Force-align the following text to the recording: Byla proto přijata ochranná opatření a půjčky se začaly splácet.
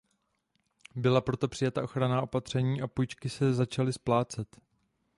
Byla 0.95 1.21
proto 1.21 1.47
přijata 1.47 1.83
ochranná 1.83 2.21
opatření 2.21 2.81
a 2.81 2.87
půjčky 2.87 3.29
se 3.29 3.53
začaly 3.53 3.93
splácet. 3.93 4.57